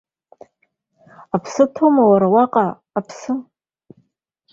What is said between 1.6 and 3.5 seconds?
ҭоума, уара, уаҟа аԥсы?